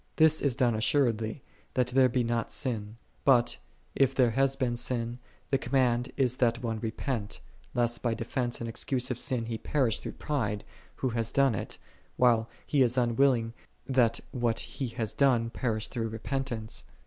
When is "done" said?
0.55-0.73, 11.33-11.53, 15.17-15.51